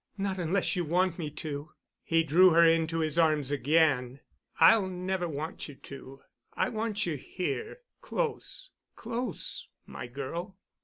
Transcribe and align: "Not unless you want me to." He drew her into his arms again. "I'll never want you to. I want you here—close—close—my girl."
"Not 0.17 0.39
unless 0.39 0.75
you 0.75 0.83
want 0.83 1.19
me 1.19 1.29
to." 1.29 1.73
He 2.01 2.23
drew 2.23 2.49
her 2.53 2.65
into 2.65 3.01
his 3.01 3.19
arms 3.19 3.51
again. 3.51 4.19
"I'll 4.59 4.87
never 4.87 5.29
want 5.29 5.67
you 5.67 5.75
to. 5.75 6.21
I 6.55 6.69
want 6.69 7.05
you 7.05 7.17
here—close—close—my 7.17 10.07
girl." 10.07 10.57